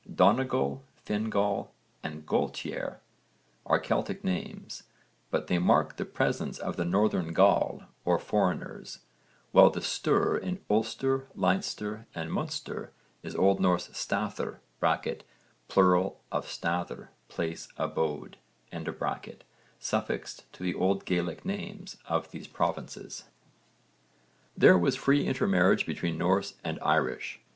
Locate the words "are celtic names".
3.67-4.81